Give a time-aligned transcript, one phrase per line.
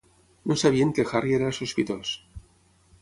[0.51, 2.15] No sabien que Harry era sospitós.